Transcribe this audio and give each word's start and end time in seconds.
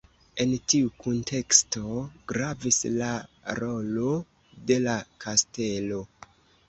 En 0.43 0.53
tiu 0.71 0.87
kunteksto 1.01 1.91
gravis 2.33 2.79
la 2.95 3.11
rolo 3.63 4.17
de 4.73 4.79
la 4.87 4.97
kastelo. 5.27 6.01